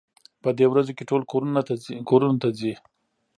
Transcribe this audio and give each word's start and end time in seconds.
په 0.43 0.49
دې 0.57 0.65
ورځو 0.69 0.95
کې 0.97 1.07
ټول 1.09 1.21
کورونو 2.09 2.35
ته 2.41 2.49
ځي. 2.59 2.73